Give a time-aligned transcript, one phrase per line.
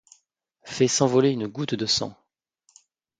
[0.63, 2.17] Fait s'envoler une goutte de sang.